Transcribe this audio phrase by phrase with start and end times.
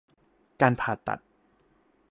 [0.61, 1.19] การผ่าตัด